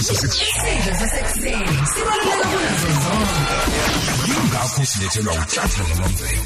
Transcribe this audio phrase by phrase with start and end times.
[0.00, 3.54] isidlo sasekuseni sibaluleke kunazo zonke
[4.28, 6.42] yingakho silethelwa uthatha nomvelo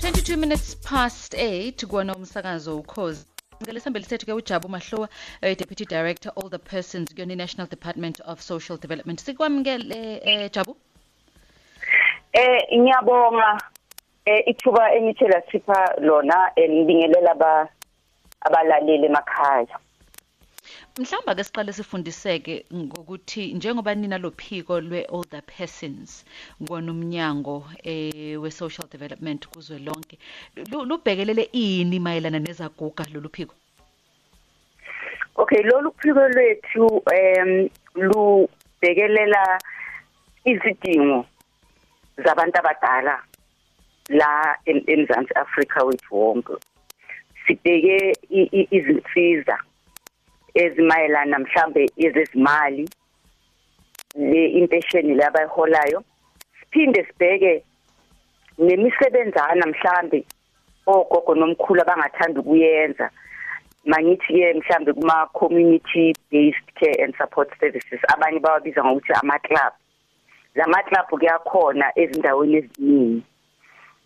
[0.00, 3.26] 22 minutes past 8 kuwona umsakazo ukhozi
[3.62, 5.08] ngale sambeli sethu ke ujabu mahlowa
[5.42, 9.20] uh, deputy director older persons kuyona i-national department of social development.
[9.20, 10.76] Sikwamukele eh, jabu?
[12.32, 13.60] Eh ngiyabonga.
[14.24, 17.68] Eh ithuba engithela sipha lona elibingelela aba
[18.40, 19.78] abalaleli emakhaya.
[20.98, 26.24] Mhlawumbe ake siqale sifundiseke ngokuthi njengoba nina lo phiko lwe-older persons
[26.68, 30.18] kona umnyango eh, we-social development kuzwe lonke
[30.70, 33.54] lu- lubhekelele ini mayelana nezaguga lolu phiko
[35.36, 39.58] Okay lolu phiko lwethu em lubhekelela
[40.44, 41.26] izidingo
[42.24, 43.22] zabantu abadala
[44.08, 46.52] la em- eMzansi Afrika wethu wonke.
[47.46, 48.12] Sibheke
[48.70, 49.58] izinsiza
[50.54, 52.88] ezimayelana mhlambe ezezimali
[54.16, 56.04] le impesheni labayiholayo
[56.60, 57.64] siphinde sibheke
[58.58, 60.24] nemisebenzana mhlambe
[60.86, 63.10] ogogo nomkhulu abangathanda ukuyenza.
[63.84, 69.72] Mangithi ke mhlambe kuma community based care and support services abanye bawabiza ngokuthi ama club
[70.54, 73.22] lama club kuyakhona ezindaweni eziningi.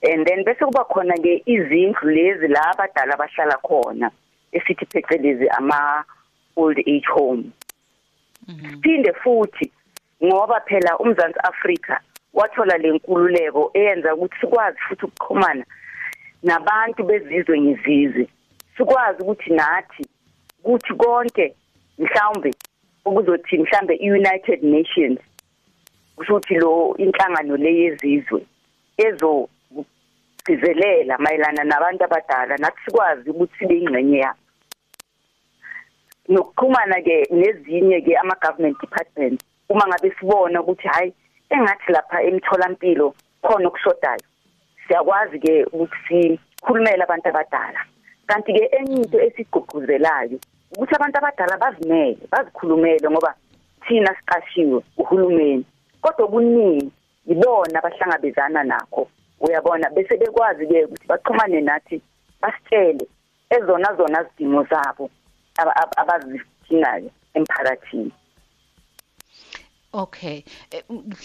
[0.03, 4.11] And then bese kuba khona ke izindlu lezi la abadala abahlala khona
[4.53, 6.05] esithi phecelezi ama
[6.57, 7.53] old age home.
[8.47, 9.73] Siphinde futhi
[10.25, 12.01] ngoba phela uMzansi Afrika
[12.35, 15.65] wathola lenkululeko eyenza ukuthi sikwazi futhi ukuxhumana
[16.43, 18.29] nabantu bezizwe ngezizwe
[18.77, 20.07] sikwazi ukuthi nathi
[20.63, 21.55] kuthi konke
[21.99, 22.51] mhlawumbe
[23.05, 25.21] ukuzothi mhlambe iUnited Nations
[26.17, 28.47] kushuthi lo inhlangano leyezizwe
[28.97, 29.49] ezo
[30.47, 34.39] sizelela mayelana nabantu abadala nathi sikwazi ukuthi sibe ingxenye yabo.
[36.29, 41.13] Nokuxhumana ke nezinye ke ama government departments uma ngabe sibona ukuthi hayi
[41.51, 44.27] engathi lapha emtholampilo khona okushodayo
[44.87, 47.81] siyakwazi ke ukuthi sikhulumele abantu abadala.
[48.27, 50.39] Kanti ke enye into esigqugquzelayo
[50.73, 53.35] ukuthi abantu abadala bazimele bazikhulumele ngoba
[53.87, 55.65] thina siqashiwe uhulumeni.
[56.03, 56.91] Kodwa kuningi
[57.27, 59.09] ibona abahlangabezana nakho
[59.41, 59.91] uyabona?
[59.91, 62.03] Bese bekwazi ke ukuthi baxhumane nathi
[62.41, 63.07] basitshele
[63.51, 65.11] ezona zona zidingo zabo.
[65.57, 68.13] Aba- aba- abazidingayo emphakathini
[69.93, 70.45] Okay.
[70.71, 70.83] Eh,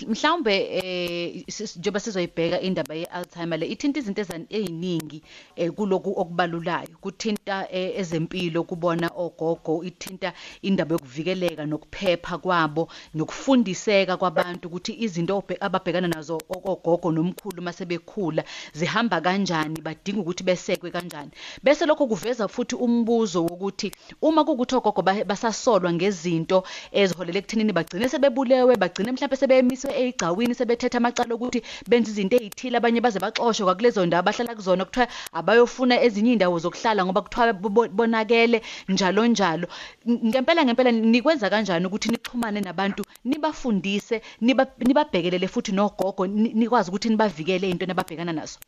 [0.08, 1.44] Mhlawumbe eh
[1.76, 5.24] njengoba sizoyibheka indaba ye-Alzheimer le ithinta izinto eziningi
[5.56, 6.96] eh, kuloku okubalulayo.
[7.02, 7.41] Kuthinta
[7.72, 16.38] eh, ezempilo kubona ogogo, ithinta indaba yokuvikeleka nokuphepha kwabo, nokufundiseka kwabantu ukuthi izinto ababhekana nazo
[16.50, 21.32] ogogo nomkhulu mase bekhula zihamba kanjani, badinga ukuthi besekwe kanjani.
[21.64, 23.92] Bese lokho kuveza futhi umbuzo wokuthi
[24.22, 30.98] uma kukuthi ogogo ba- basasolwa ngezinto eziholele ekuthenini bagcine sebebulewe bagcine mhlawumbe sebemiswe eyigcawini sebethetha
[30.98, 36.34] amacala ukuthi benza izinto ezithile abanye baze baxoshwe kwakulezo ndawo abahlala kuzona kuthiwa abayofuna ezinye
[36.34, 39.68] indawo zokuhlala ngoba kuthiwa bonakele njalo njalo.
[40.08, 47.10] Ngempela ngempela nikwenza kanjani ukuthi nixhumane nabantu nibafundise niba- nibabhekelele futhi nogogo ni- nikwazi ukuthi
[47.10, 48.60] nibavikele into ababhekana nazo?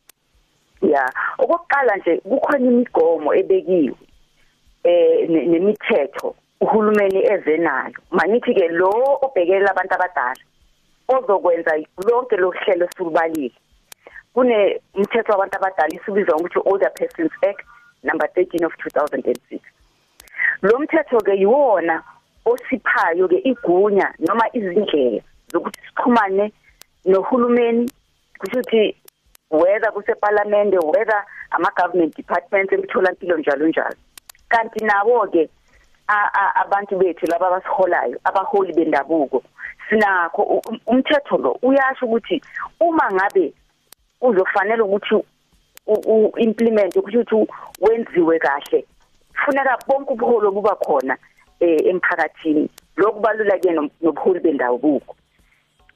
[0.82, 3.94] Ya okokuqala nje kukhona imigomo ebekiwe
[4.84, 8.90] eh ne- nemithetho uhulumeni ezenayo manithi ke lo
[9.22, 10.42] obhekela abantu abadala
[11.08, 11.72] ozokwenza
[12.06, 13.52] lonke lohlelo silubalile
[14.34, 17.60] kune umthetho wabantu abadala isibizwa ngokuthi Older Persons Act
[18.04, 19.60] number 13 of 2006
[20.62, 22.02] lo mthetho ke yiwona
[22.44, 25.22] osiphayo ke igunya noma izindlela
[25.52, 26.52] zokuthi sixhumane
[27.04, 27.90] nohulumeni
[28.38, 28.96] kusho ukuthi
[29.50, 33.96] whether kuseparlamente whether ama government departments emtholampilo njalo njalo.
[34.48, 35.48] Kanti nabo ke
[36.54, 39.42] abantu bethu laba abasiholayo abaholi bendabuko
[39.88, 42.42] sinakho um- umthetho lo uyasho ukuthi
[42.80, 43.52] uma ngabe
[44.20, 45.24] uzofanele ukuthi
[45.86, 47.46] u- u- implement ukuthi
[47.80, 48.84] wenziwe kahle.
[49.34, 51.16] Kufuneka bonke ubuholo buba khona
[51.60, 52.68] eh, emphakathini.
[52.96, 55.16] Lokubalula ke nobuholi bendabuko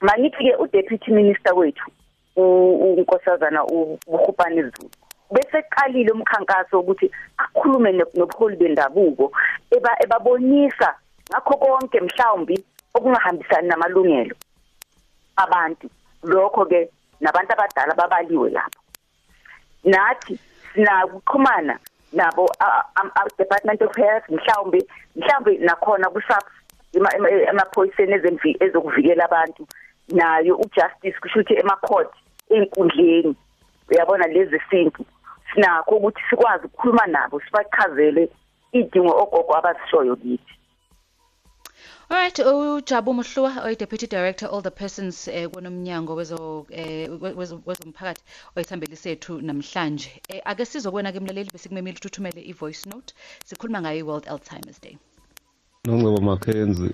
[0.00, 1.90] manithi ke udeputy minister wethu
[2.36, 4.90] unkosazana ubuhupane Zulu
[5.30, 9.32] bese qalile umkhankaso ukuthi akhulume nobuholi bendabuko
[9.70, 10.94] eba ebabonisa
[11.30, 12.64] ngakho konke mhlawumbi
[12.94, 14.36] okungahambisani namalungelo
[15.36, 15.90] abantu.
[16.22, 16.88] Lokho ke
[17.20, 18.80] nabantu abadala babaliwe lapho.
[19.88, 20.38] Nathi
[20.74, 21.78] sinakuxhumana
[22.12, 24.80] nabo a- a- a- Department of Health mhlawumbe
[25.16, 26.44] mhlawumbe nakhona kusap
[27.50, 29.66] emaphoyiseni ezemvi ezokuvikela abantu.
[30.08, 32.12] Nayo ujustice kusho ukuthi emacourt
[32.50, 33.36] einkundleni
[33.90, 35.04] uyabona lezi sintu
[35.54, 38.28] sinakho ukuthi sikwazi ukukhuluma nabo sibachazele
[38.72, 40.57] idingo ogogo abazishoyo kithi.
[42.10, 48.22] Alright, uJabu Mhluwa oyi Deputy Director all the persons eh kunomnyango wezo eh wezo- wezomphakathi
[48.56, 50.10] oyithambeli sethu namhlanje.
[50.28, 53.14] Eh ake sizokwena ke mlaleli besikumemile ukuthi uthumele i-voice note.
[53.44, 54.96] Sikhuluma ngayo i-World Alzheimer's Day.
[55.84, 56.90] Nongcebo Mackenzie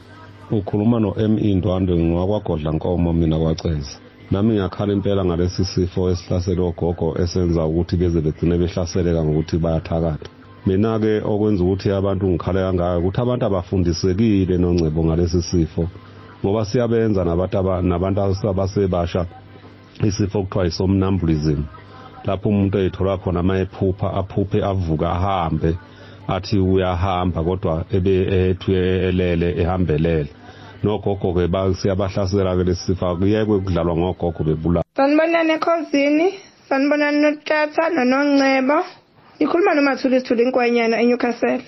[0.51, 3.99] ukhuluma no-ME Ndwandwe ngwakwagodla Nkomo mina kwaceza
[4.31, 10.29] nami ngiyakhala impela ngalesi sifo esihlasele ogogo esenza ukuthi beze begcine behlaseleka ngokuthi bayathakatha
[10.67, 15.89] mina-ke okwenza ukuthi abantu ngikhale kangaka ukuthi abantu abafundisekile nongcebo ngalesi sifo.
[16.45, 19.27] Ngoba siyabenza nabantu aba- nabantu abasebasha
[20.05, 21.61] isifo kuthiwa isomnambulism.
[22.25, 25.77] Lapho umuntu eyithola khona uma ephupha aphuphe avuka ahambe
[26.29, 28.15] athi uyahamba kodwa ebe
[28.49, 28.73] ethi
[29.09, 30.29] elele ehambelele.
[30.83, 36.27] Nogogo-ke ba- siyabahlasela-ke lesi sifo kuyekwe kudlalwa ngogogo bebulala sanibonani ekhosini
[36.69, 39.04] sanibonani notata nonongcebo.
[39.37, 41.65] Ngikhuluma nomathuli sithule inkwenyana eNewcastle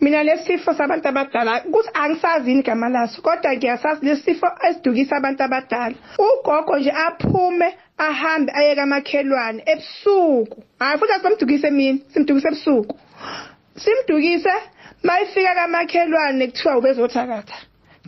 [0.00, 5.42] mina lesi sifo sabantu abadala kuthi angisazi igama laso kodwa ngiyasazi lesi sifo esidukisa abantu
[5.42, 5.94] abadala.
[6.18, 10.62] Ugogo nje aphume ahambe aye kamakhelwane ebusuku.
[10.78, 12.96] Hayi futhi asimdukise emini simdukise ebusuku.
[13.76, 14.54] Simdukise
[15.02, 17.58] mayifika kamakhelwane kuthiwa ubezothakatha.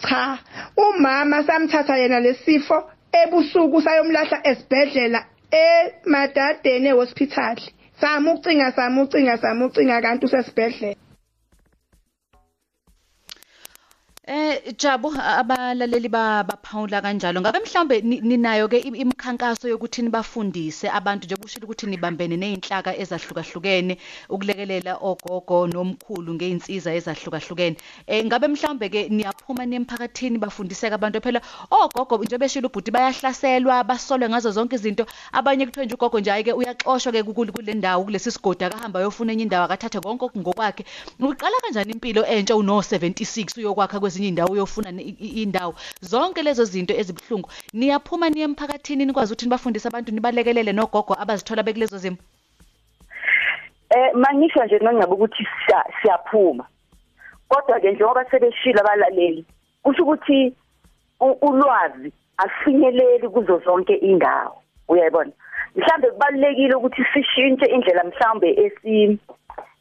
[0.08, 0.38] Cha
[0.76, 6.92] umama samthatha yena lesifo ebusuku sayomlahla esibhedlela emadadeni
[8.02, 10.96] ehospital samucinga samucinga samucinga kanti usesibhedlela
[14.24, 20.86] Eh Jabu abalaleli ba- baphawula kanjalo ngabe mhlawumbe ni- ninayo ke im- imikhankaso yokuthi nibafundise
[20.88, 23.98] abantu nje kushilo ukuthi nibambene nezinhlaka ezahlukahlukene
[24.30, 27.76] ukulekelela ogogo nomkhulu ngeinsiza ezahlukahlukene.
[28.06, 31.18] Eh ngabe mhlawumbe ke niyaphuma nemphakathini bafundiseka abantu?
[31.20, 31.40] Phela
[31.70, 35.02] ogogo nje beshilo ubhuti bayahlaselwa basolwe ngazo zonke izinto.
[35.34, 39.32] Abanye kuthiwe nje ugogo nje ayike uyaxoshwa ke kule kule ndawo kulesi sigodi akahamba ayofuna
[39.34, 40.84] enye indawo akathathe konke ngokwakhe
[41.18, 46.42] uqala kanjani impilo entsha uno 76 uyokwakha kwezinye indawo uyofuna ne- i- i- indawo zonke
[46.42, 52.16] lezo zinto ezibhlungu niyaphuma niye emphakathini nikwazi ukuthi nibafundise abantu nibalekelele nogogo abazithola bekulezo zimo?
[53.90, 56.64] Eh mangisho nje nongcaba ukuthi siya- siyaphuma.
[57.48, 59.44] Kodwa ke njengoba sebeshila abalaleli
[59.82, 60.52] kusho ukuthi
[61.20, 64.56] u- ulwazi afinyeleli kuzo zonke indawo
[64.88, 65.32] uyayibona?
[65.76, 69.18] Mhlambe kubalekile ukuthi sishintshe indlela mhlambe esi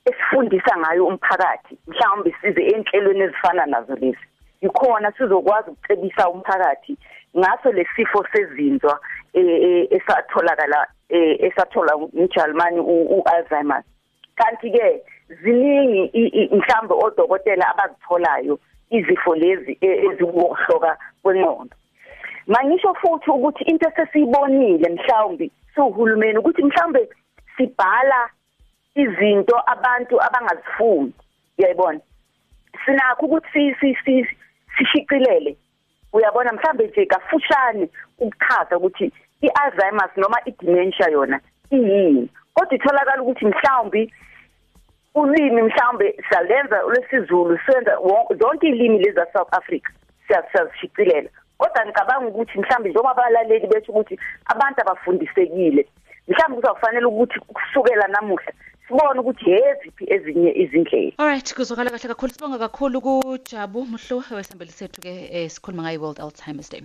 [0.05, 4.25] esifundisa ngayo umphakathi mhlawumbe size enhlelweni ezifana nazo lezi.
[4.61, 6.97] Ikhona sizokwazi ukucebisa umphakathi
[7.37, 8.99] ngaso lesifo sezinzwa
[9.33, 13.83] eh, eh, esatholakala eh, esathola uMjalmani uAlzheimer.
[14.35, 15.03] Kanti ke
[15.43, 18.59] ziningi mhlambe odokotela abazitholayo
[18.89, 21.75] izifo lezi e- ezikuhloka kwenqondo
[22.47, 27.09] mangisho futhi ukuthi into esesiyibonile mhlawumbe siwuhulumeni ukuthi mhlawumbe
[27.57, 28.29] sibhala
[28.95, 31.13] izinto abantu abangazifuni.
[31.57, 31.99] Uyayibona?
[32.85, 34.37] Sinakho ukuthi si- si- si-
[34.77, 35.57] sishicilele.
[36.13, 36.53] Uyabona?
[36.53, 37.89] Mhlambe nje kafushane
[38.19, 39.11] ukuchaza ukuthi
[39.41, 41.39] iAlzheimer's noma idementia yona
[41.71, 42.29] iyini.
[42.53, 44.13] Kodwa itholakala ukuthi mhlawumbe
[45.15, 47.97] ulimi mhlawumbe siyalenza lwesizulu senza
[48.39, 49.89] zonke ilimi lezi South Africa
[50.27, 51.29] siyazishicilela.
[51.57, 55.87] Kodwa ngicabanga ukuthi mhlawumbe njengoba abalaleli bethu ukuthi abantu abafundisekile
[56.27, 58.53] mhlawumbe kuzawufanele ukuthi kusukela namuhla
[58.91, 61.11] sibone ukuthi yeziphi ezinye izindlela.
[61.17, 62.33] Alright kuzokhala kahle kakhulu.
[62.33, 66.81] Sibonga kakhulu kuJabu Mhluwa wesambeli sethu ke eh, sikhuluma ngayo World Alzheimer's Day.